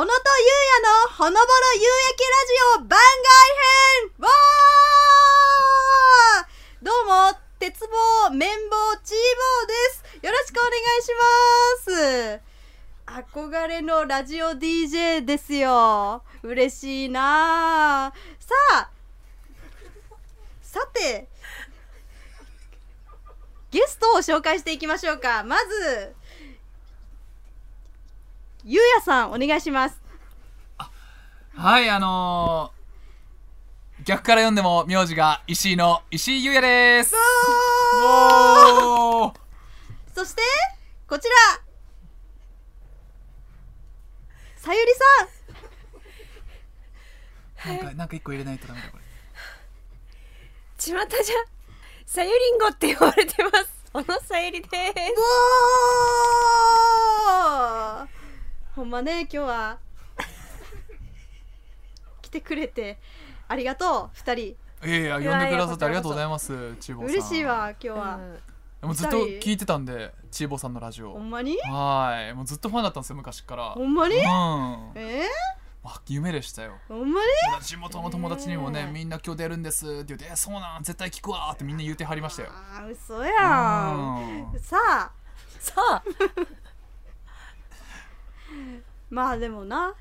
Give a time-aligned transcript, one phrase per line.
[0.00, 1.44] 小野とゆうやのほのぼろ
[1.74, 3.00] 夕焼けラジオ番外
[4.00, 10.24] 編わーどうも、鉄棒、綿棒、チーボーです。
[10.24, 11.12] よろしくお願いし
[13.04, 13.52] ます。
[13.52, 16.22] 憧れのラジオ DJ ですよ。
[16.44, 18.90] 嬉しいなあさあ、
[20.62, 21.28] さて、
[23.70, 25.44] ゲストを紹介していきましょうか。
[25.44, 26.14] まず、
[28.64, 30.00] ゆうやさん、お願いします。
[31.54, 37.14] はい、あのー、逆から読んでも名字が石井の石井優也です。
[37.94, 39.32] おー
[40.14, 40.42] そして、
[41.06, 41.34] こちら、
[44.56, 44.92] さゆり
[47.62, 47.76] さん。
[47.76, 49.10] なんか、なんか一個入れないとダメだこれ。
[50.80, 50.96] 巷じゃ
[52.06, 54.72] さゆりんごって言われてます小野さゆりです
[57.26, 57.89] おー
[58.80, 59.78] ほんまね、今日は、
[62.22, 62.98] 来てくれて、
[63.46, 64.42] ありがとう、二人。
[64.46, 67.14] いやいや、呼んでくださってありがとうございます、ちーぼーさん。
[67.14, 67.44] 嬉しい。
[67.44, 68.18] わ、今日は。
[68.80, 71.12] もうずっと聞いてたんで、ちーぼーさんのラジオ。
[71.12, 71.58] ほんまに？
[71.58, 73.72] はい、もうずっとファンだったんですよ、昔から。
[73.72, 74.14] ほんまに？
[74.14, 74.22] うん。
[74.94, 75.28] え？
[75.84, 76.78] あ夢でしたよ。
[76.88, 77.26] ー、ほんまに？
[77.62, 82.48] 地元の友達にもね、みんな今日出るんですって言って、え、そうなん、絶対聞くわってみんな言ってはりましたよ。
[82.50, 84.54] あー、嘘やん。
[84.54, 85.12] うんさあ、
[85.58, 86.02] さあ
[89.10, 89.94] まあでもな、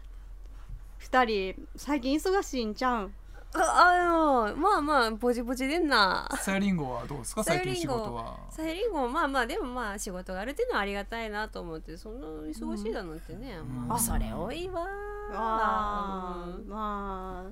[0.98, 3.14] 二人、最近忙しいんちゃうん？
[3.52, 4.06] ああ
[4.52, 6.30] のまあまあぼちぼちでんな。
[6.40, 7.44] さゆりんごはどうですか？
[7.44, 8.38] 最近りんご仕事は。
[8.52, 13.88] さゆりんごもまあまあでもまあ仕事があるっていうのはありがたいなと思ってそんな忙しいだなんてね、ん。
[13.88, 14.86] まあそれ多いわ
[15.34, 17.52] あうんーまあ。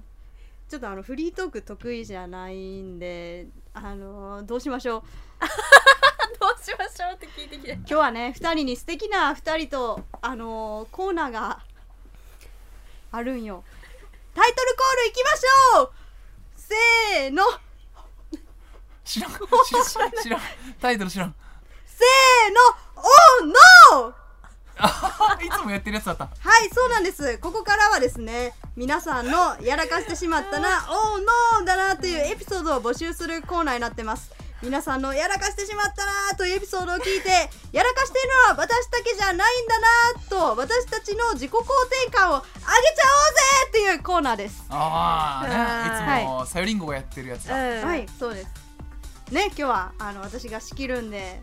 [0.70, 5.02] ちょっとあのフリートーク得意じゃないんであのどうしましょう？
[6.68, 7.74] しましょうって聞いてきて。
[7.74, 11.60] 今日はね2人に素敵な2人とあのコーナーが
[13.12, 13.64] あるんよ。
[14.36, 15.92] タイトルコールいきましょう。
[16.58, 17.44] せーの。
[19.06, 19.32] 知らん。
[19.66, 20.12] 知らん。
[20.12, 20.42] 知らん。
[20.82, 21.36] タイトル知らん。
[21.86, 22.88] せーの。
[22.98, 24.14] オーノー
[24.80, 26.26] あいつもやってるやつだった。
[26.26, 26.32] は
[26.64, 27.38] い、そうなんです。
[27.38, 34.32] ここからはですね、皆さんのやらかしてしまったな、おーノーだなというエピソードを募集するコーナーになってます。
[34.64, 37.30] 皆さんのやらかしてしまったなというエピソードを聞いて、
[37.72, 39.88] やらかしているのは私だけじゃないんだな
[40.30, 42.74] と、私たちの自己肯定感を上げちゃおう
[43.34, 44.66] ぜっていうコーナーです。
[44.70, 46.24] ああねはい。
[46.24, 47.88] いつもさゆりんごがやってるやつだ、うん。
[47.88, 48.48] はい、そうです。
[49.32, 51.40] ね、今日はあの私が仕切るんで、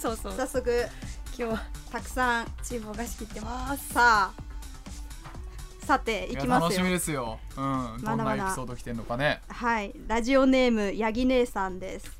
[0.00, 0.32] そうそう。
[0.32, 0.88] 早速
[1.36, 3.92] 今日はたくさんチーボが仕切ってます。
[3.92, 6.68] さあ、さていきますよ。
[6.70, 6.90] 楽しみ。
[6.90, 7.38] ですよ。
[7.56, 7.64] うん。
[7.64, 9.42] まだどんまだなエピソード来てんのかね。
[9.48, 12.17] はい、ラジオネームヤギ姉さんです。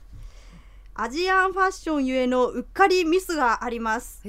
[1.00, 4.20] アジアンファッションゆえのうっかりミスがあります。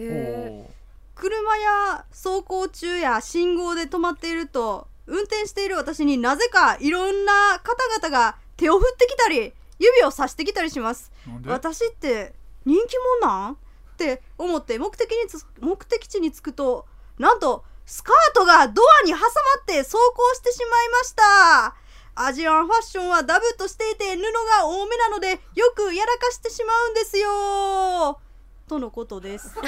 [1.15, 11.11] 車や走行中や信号で止まっていると、運転している私になぜかいろんな方々が手を振ってきたり、指をさしてきたりします。
[11.47, 12.33] 私って
[12.65, 13.53] 人気者なん？
[13.53, 13.57] っ
[13.97, 16.85] て思って目的につ目的地に着くと
[17.17, 19.25] なんとスカートがドアに挟ま
[19.61, 21.75] って走行してしまいました
[22.21, 28.19] アジアンファッションはダブとしていて布が多めなのでよくやらかしてしまうんですよ。
[28.67, 29.55] とのことです。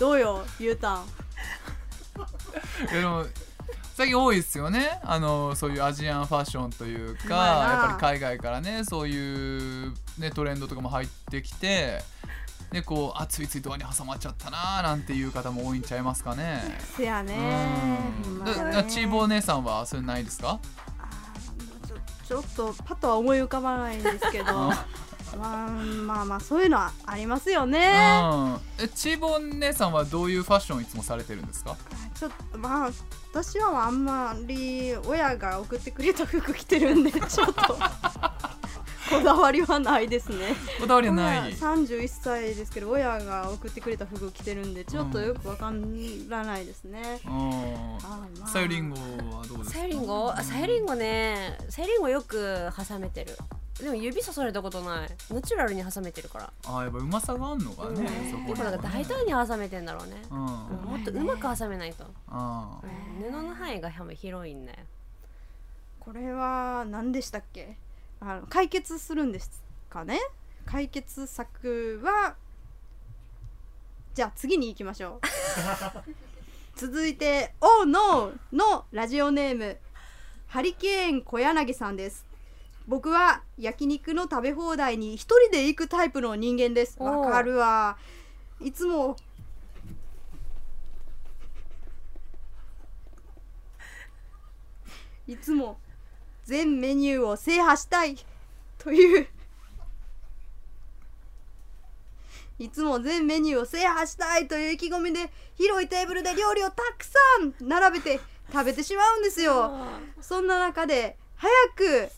[0.00, 1.08] どうよゆうたんい
[2.92, 3.24] やでも
[3.94, 4.98] 最近多いですよね。
[5.04, 12.02] あのそういうアジアンファッションというかやっぱり海外からねそういう、ね、トレンドとかも入ってきて
[12.72, 16.78] でこうあついついドアに挟まっちゃったなーなんていう方も多いんちゃいますかね。
[16.96, 17.98] せやね。
[18.26, 18.38] うん。
[18.40, 18.44] ま。
[18.44, 18.54] あね。
[18.54, 20.60] だだチーボー姉さんはそれないですか？
[21.86, 21.96] ちょ
[22.26, 24.72] ちょっとパッとは思い浮かばないんですけど。
[25.38, 27.78] まあまあまあそういうのはありますよね。
[28.22, 28.60] うん。
[28.78, 31.76] えチーボー姉さんはどういうファッションをいつもされてるんですか？
[32.18, 32.90] ちょっとまあ
[33.32, 37.78] 私はあんまり親が送ってくれた服着てるんでちょっと
[39.08, 40.54] こだわりはないですね。
[40.80, 41.54] こだわりはない。
[41.54, 47.32] 親31歳ですけど親が送ってくれた服着てるんでちょっとよくわからないですね、うん。
[48.02, 48.48] あまあ。
[48.48, 49.78] さゆりんごはどうですか？
[49.78, 50.30] さゆりんご？
[50.30, 51.58] あさゆりんごね。
[51.68, 53.36] さゆりんごよく挟めてる。
[53.80, 55.08] でも指さされたことない。
[55.32, 56.52] ナチュラルに挟めてるから。
[56.66, 58.30] あやっぱうまさがあんのかね、うん。
[58.30, 58.48] そこに。
[58.48, 62.80] 結構なんか大胆に挟めてんだろうね、うん、もっとうまく挟めないと、あ
[63.20, 64.78] 布の範囲が広いんだよ。
[66.00, 67.76] これは何でしたっけ？
[68.20, 70.18] あの解決するんですかね。
[70.66, 72.36] 解決策は
[74.14, 75.26] じゃあ次に行きましょう。
[76.76, 79.78] 続いて「おーのー」のラジオネーム
[80.46, 82.26] ハリケーン小柳さんです。
[82.86, 87.00] 僕は焼肉の食べ放題に一人で行くタイプの人間です。
[87.02, 87.98] わかるわ。
[88.60, 89.16] いつも
[95.26, 95.78] いつも
[96.48, 98.16] 全メニューを制覇したい。
[98.78, 99.28] という。
[102.58, 104.48] いつも全メニューを制覇したい。
[104.48, 108.18] という意気込みで広いテーブルで料理をたくさん並べて
[108.50, 109.70] 食べてしまうんですよ。
[110.22, 112.08] そんな中で早く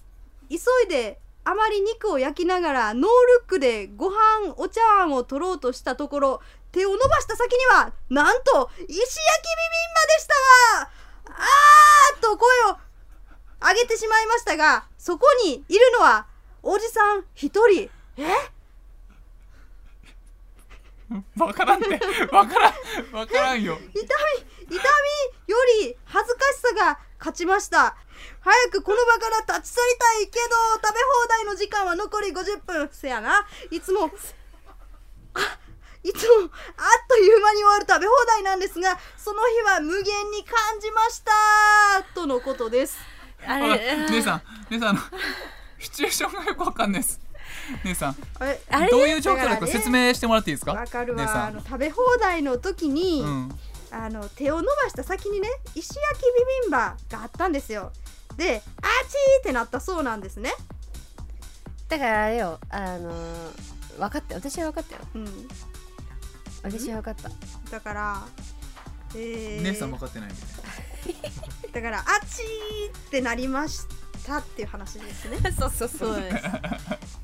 [0.49, 3.09] 急いであまり肉を焼きながらノール
[3.47, 6.41] ックでご飯お茶碗を取ろうとしたところ
[6.71, 10.35] 手を伸ばした先にはなんと石焼きビビンバでした。
[10.85, 10.91] わ
[11.27, 12.90] あーっと声を
[13.63, 16.27] 上げてしまいましたがそこにいるのは
[16.63, 17.91] おじさん一人。
[18.17, 18.25] え？
[21.37, 21.99] わからんって。
[22.33, 22.75] わからん。
[23.13, 23.79] わからんよ。
[23.95, 24.07] 痛み
[24.77, 27.97] 痛みより恥ずかしさが勝ちました。
[28.41, 33.47] 早くこの場から立ち去りたいけど食べ放題の時間は残り50分せやな。
[33.71, 34.11] いつも
[35.35, 35.41] あ
[36.03, 36.51] いつもあっ
[37.09, 41.33] という間に終わる食べ放題なんですがその日は無限に感じました。
[42.15, 42.99] とのことです
[43.47, 45.01] あれ姉さん姉さんあの
[45.79, 47.21] シチュエーションがよくわかんないです。
[47.85, 48.17] 姉さん。
[48.71, 50.73] あれどういう状況だか説明してもらっていいですか？
[50.75, 51.37] わかる姉さん。
[51.37, 53.59] わあの食べ放題の時に、うん。
[53.93, 56.29] あの手を伸ばした先にね石焼きビ
[56.63, 57.91] ビンバがあったんですよ。
[58.37, 60.53] であちーってなったそうなんですね。
[61.89, 64.41] だからあれよあのー分かったよ。
[64.41, 65.01] 私は分かったよ。
[65.17, 65.49] うん。
[66.63, 67.31] 私は分かった。
[67.69, 68.23] だから
[69.17, 70.60] えー、姉さん分かってないみたい
[71.73, 73.87] だからあちーってなりまし
[74.27, 75.39] たっていう話ですね。
[75.59, 76.21] そうそうそう。
[76.21, 76.71] ですだか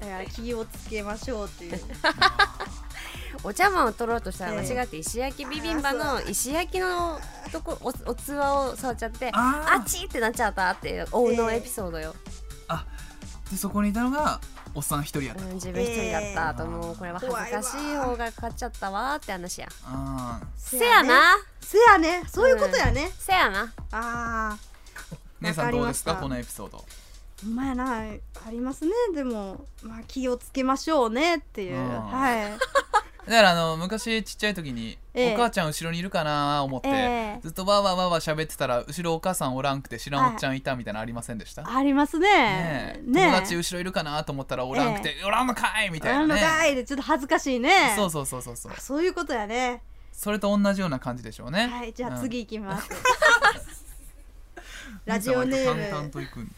[0.01, 1.81] ら気をつけましょうっていう。
[3.45, 4.75] お茶碗を取ろうとしたらええ。
[4.75, 7.21] 間違って石焼きビビンバの石焼きの
[7.53, 12.15] とこおお器を触っちゃってああっちってなっちゃったっていう大のエピソードよ、
[13.51, 14.41] でそこにいたのが
[14.75, 21.37] おっさん一人やった、うん、自分一人だったとええもうこれは恥ずかしい方が勝っちゃったわって話やあせやな。
[21.61, 22.23] せやね。
[22.27, 23.73] そういうことやね、せやな。
[23.93, 25.17] ああー。
[25.41, 26.29] 姉さんどうですかわかりました。
[26.29, 26.85] このエピソード。
[27.43, 27.99] ほんまやな。
[28.01, 28.93] ありますね。
[29.15, 31.77] でもまあ気をつけましょうねっていう。
[31.77, 32.01] うん。
[32.07, 32.59] はい
[33.27, 35.35] だからあの昔ちっちゃい時に、ええ。
[35.35, 36.93] お母ちゃん後ろにいるかな思って、え
[37.39, 37.41] え。
[37.43, 42.29] ずっとわーわーわーわー喋ってたら後ろお母さんおらんくて知らんおっちゃんいたみたいなのありませんでした、ありますね。
[42.29, 43.11] ねえ。
[43.11, 47.95] ね友達後ろいるかなと思ったらおらんくて、おらんのかいみたいあなんねのかいでちょっと恥ずかしいね。
[47.97, 48.73] そうそうそうそうそう。
[48.73, 49.83] あそういうことやね。
[50.13, 51.67] それと同じような感じでしょうね。
[51.67, 52.89] はいじゃあうん次いきます、
[55.05, 56.11] ラジオネーム。
[56.11, 56.41] と行く。
[56.41, 56.51] ん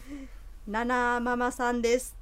[0.67, 2.15] ナナママさんです。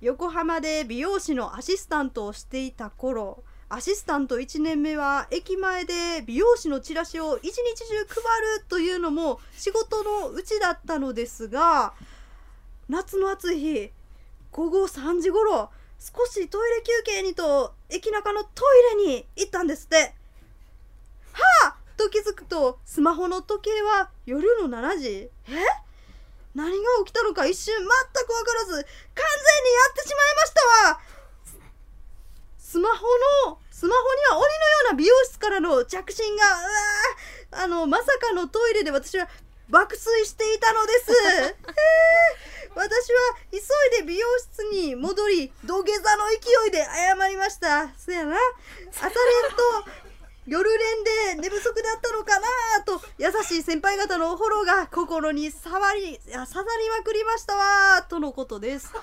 [0.00, 11.92] 横浜で美容師のアシスタントをしていた頃アシスタント1年目は駅前で美容師のチラシを一日中配るというのも仕事のうちだったのですが
[12.88, 13.90] 夏の暑い日
[14.52, 15.68] 午後3時頃
[15.98, 18.62] 少しトイレ休憩にと駅中のト
[18.94, 20.14] イレに行ったんですって。
[21.32, 25.08] はあと気づくとスマホの時計は夜の7時。
[25.08, 25.30] え？
[26.54, 26.74] 何が
[27.04, 27.88] 起きたのか一瞬全く
[28.28, 28.86] 分からず完全にや
[29.90, 31.00] ってしまいましたわ！
[32.58, 33.06] スマホ
[33.46, 34.50] のスマホには鬼のよ
[34.90, 39.28] うな美容室からの着信がうわあのまさかのトイレで私は
[39.70, 41.78] 爆睡していたのです、 えー
[42.74, 42.92] 私は
[43.50, 43.60] 急い
[44.02, 47.88] で美容室に戻り土下座の勢いで謝りました。
[47.96, 48.36] そやな。
[48.92, 49.12] 朝練
[49.56, 49.90] と
[50.46, 52.46] 夜練で寝不足だったのかな
[52.84, 58.92] と優しい先輩方のフォローが心に触り刺さりまくりましたわとのことです。
[58.94, 58.98] う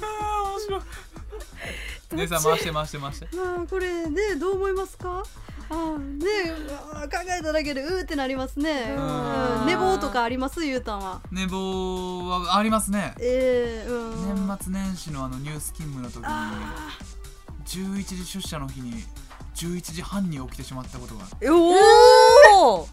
[0.00, 0.80] あー面白い
[2.12, 3.28] 姉さん回して回して回して。
[3.36, 5.22] まあこれねどう思いますか？
[5.70, 6.26] ああね
[7.10, 9.60] 考えただけでうーってなりますね、うん。
[9.60, 9.66] うん。
[9.66, 10.64] 寝坊とかあります？
[10.64, 11.20] ゆうたんは。
[11.30, 13.14] 寝坊はありますね。
[13.20, 13.92] ええう
[14.34, 14.48] ん。
[14.48, 16.88] 年末年始のあのニュース勤務の時にあ
[17.66, 19.04] 11時出社の日に
[19.54, 22.88] 11時半に起きてしまったことがおお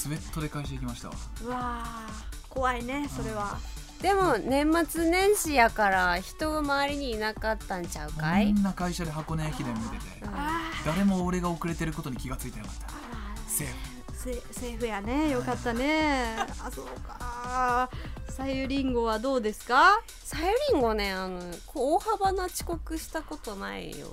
[0.00, 1.14] スウェットで会社行きましたわ。
[1.14, 1.18] わ
[1.50, 2.08] あ
[2.48, 3.58] 怖いねそれは。
[4.00, 8.46] でも年末年始やから人が周りにいなかったんちゃうかい？
[8.46, 10.04] みんな会社で箱根駅伝見てて
[10.86, 12.88] 誰も俺が遅れてることに気がついてなかった。
[13.46, 14.16] セーフ。
[14.16, 14.86] セセーフ。
[14.86, 15.28] やね。
[15.28, 16.34] よかったね。
[16.38, 17.90] あそうか。
[18.30, 20.00] さゆりんごはどうですか？
[20.24, 24.06] さゆりんごねあのこう大幅な遅刻したことないよ。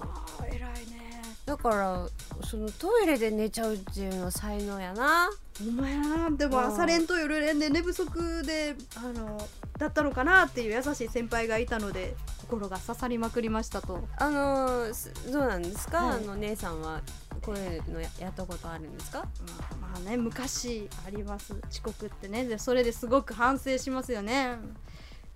[0.50, 1.22] 偉いね。
[1.46, 2.10] だから
[2.44, 5.30] そのトイレで寝ちゃうっていうのは才能やな
[5.62, 6.66] お前なでもうん。
[6.66, 9.48] 朝練と夜練で寝不足であの
[9.78, 14.08] だったのかなっていう優しい先輩がいたので心が刺さりまくりましたと。
[14.18, 17.02] あのすどうなんですか、はいあの姉さんは
[17.42, 19.26] こういうのややったことあるんですか？
[19.80, 21.54] まあね昔あります。
[21.70, 22.46] 遅刻ってね。
[22.46, 24.58] でそれですごく反省しますよね。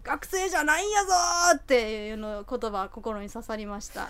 [0.04, 4.10] 学生じゃないんやぞーっていうの言葉は心に刺さりました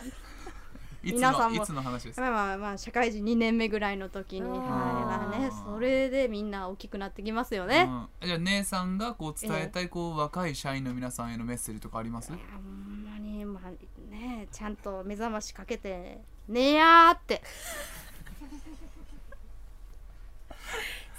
[1.03, 2.21] 皆さんものいつの話ですか？
[2.21, 7.89] まあまあまあ社会人2年目ぐらいの時にまあねそれでみんな大きくなってきますよね、
[8.21, 12.29] うん、じゃあ姉さんがこう伝えたいこう若い社員の皆さんへのメッセージとかあります？
[12.31, 13.69] いやほんまにまあ
[14.13, 17.41] ねちゃんと目覚ましかけてねやーって。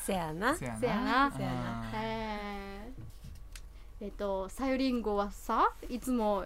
[0.05, 0.55] せやな。
[0.57, 0.81] せやな。
[0.81, 1.33] せやな。
[1.37, 1.91] せやな。
[1.95, 4.07] えー。
[4.07, 6.45] えっとさゆりんごはさいつも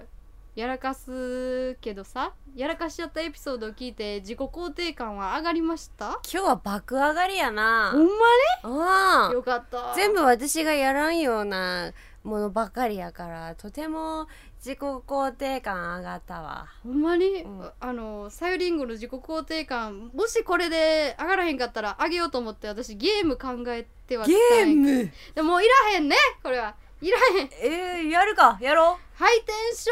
[0.57, 6.19] やらかすけどさやらかしちゃったエピソードを聞いて自己肯定感は上がりました？
[6.33, 7.91] 今日は爆上がりやな。
[7.93, 8.09] ほんうん。
[8.09, 9.93] まによかった。
[9.95, 11.93] 全部私がやらんような
[12.25, 16.69] ものばかりやからとても自己肯定感上がったわ。
[16.83, 17.71] ほんまに、うん。
[17.79, 25.13] あのさゆりんごの自己肯定感もしこれで上がらへんかったら上げようと思って私ゲーム考えてはきたんやム？
[25.35, 27.51] でももういらへんねこれはいらへん。
[27.61, 28.57] えー、やるか。
[28.61, 29.91] やろハイテンシ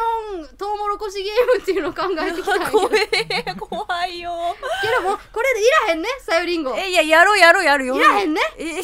[0.48, 2.80] ョントウモロコシゲームっていうのを考えてきたんやけど。
[2.80, 4.56] 怖え怖いよ。
[4.80, 6.08] けどもうこれでいらへんね。
[6.20, 7.98] さゆりんごいえいややろうやろうやるよ。
[7.98, 8.40] らへんね。
[8.56, 8.82] え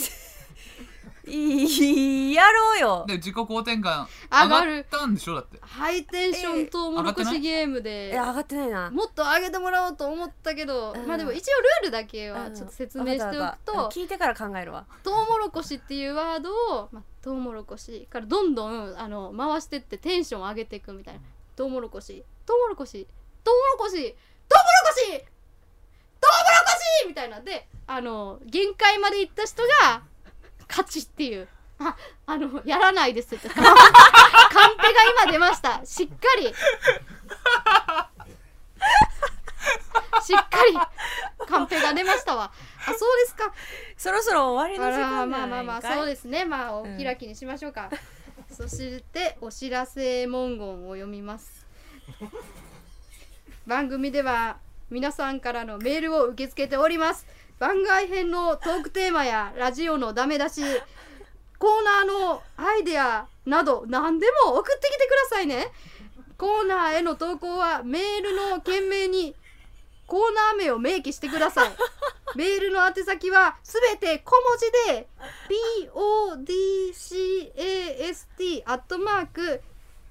[1.30, 3.04] いやろうよ。
[3.06, 4.78] で自己肯定感上がる。
[4.78, 5.34] ったんでしょ？
[5.34, 5.58] だって。
[5.60, 8.90] ハイテンショントウモロコシゲームえで上がってないな。
[8.90, 11.06] もっと上げてもらおうと思ったけど、うん。
[11.06, 13.34] まあでも一応ルールだけはちょっと説明しておく
[13.64, 14.86] とた聞いてから考えるわ。
[15.02, 21.20] トウモロコシっていうワードを、まあ、トウモロコシからどんどんあの回してってテンション上げていくみたいな。
[21.56, 22.24] トウモロコシ。
[22.46, 23.06] トウモロコシ。
[23.44, 23.94] トウモロコシ。
[23.94, 24.16] トウモロ
[24.92, 25.06] コシ。
[25.10, 25.24] トウモロ
[26.66, 26.72] コ
[27.02, 27.08] シ。
[27.08, 27.38] みたいな。
[27.38, 30.02] んであの限界まで行った人が
[30.70, 31.48] 勝ちっていう。
[31.80, 31.96] あ
[32.26, 33.48] あのやらないですって。
[33.50, 33.74] カンペが
[35.24, 35.80] 今出ました。
[35.84, 36.44] しっかり。
[40.22, 40.76] しっかり。
[41.46, 42.52] カンペが出ましたわ。
[42.86, 43.52] あそうですか。
[43.96, 46.44] そろそろ終わりのあ時間まあまあまあそうでですね。
[46.44, 47.02] まあおうん。
[47.02, 47.90] 開きにしましょうか、
[48.52, 51.66] そしてお知らせ文言を読みます。
[53.66, 54.58] 番組では
[54.90, 57.24] 皆さんからのメールを受け付けております
[57.60, 60.62] 番外編のトークテーマやラジオのダメ出し
[61.58, 65.70] コーナーのアイデアなど何でも送ってきてくださいね。
[66.38, 69.36] コーナーへの投稿はメールの件名に
[70.06, 71.70] コーナー名を明記してください。
[72.34, 75.06] メールの宛先はすべて小文字で
[75.92, 79.60] podcast アットマーク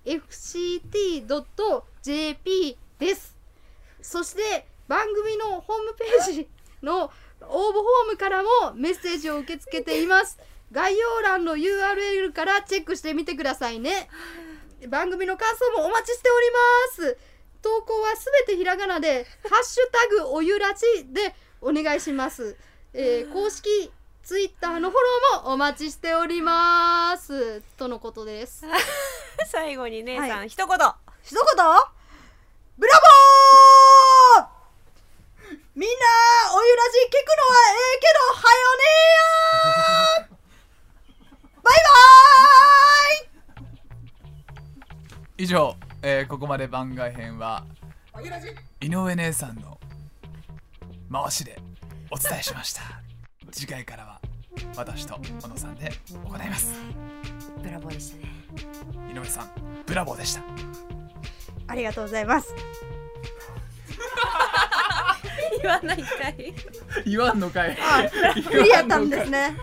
[0.05, 1.27] fct.jp
[2.99, 3.35] です。
[4.03, 6.47] そして番組のホームページ
[6.83, 10.37] の応募フォームからもメッセージを受け付けています。
[10.71, 14.09] 概要欄の URL からチェックしてみてくださいね。
[14.87, 17.17] 番組の感想もお待ちしております。
[17.61, 22.55] 投稿はすべてひらがなで「ハッシュタグおゆらち」でお願いします、
[22.93, 23.91] えー公式
[24.23, 27.61] ツイッターのフォローもお待ちしております。
[27.77, 28.63] とのことです。
[29.49, 30.49] 最後に姉さん、はい。
[30.49, 30.77] 一言。
[31.23, 31.45] 一言？
[32.77, 33.58] ブラボー
[35.75, 35.95] みんな
[36.55, 47.65] おゆらじ聞くのはええけどはよねーバイバーイ以上、えーここまで番外編は
[48.81, 49.79] 井上姉さんの
[51.11, 51.57] 回しで
[52.11, 52.81] お伝えしました。
[53.51, 54.19] 次回からは
[54.75, 55.91] 私と小野さんで
[56.25, 56.73] 行います。
[57.63, 58.33] ブラボーでしたね。
[59.13, 59.51] 井上さん
[59.85, 60.41] ブラボーでした。
[61.67, 62.53] ありがとうございます
[65.61, 66.53] 言わないかい。
[67.05, 67.77] 言わんのかい。
[67.79, 68.09] あ
[68.51, 69.55] 無理やったんですね